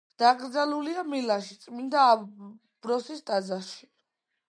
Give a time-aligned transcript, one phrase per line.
[0.21, 3.91] დაკრძალულია მილანში, წმინდა ამბროსის ტაძარში.